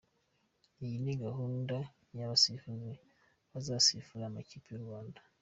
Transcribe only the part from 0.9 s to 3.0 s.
ni gahunda y’abasifuzi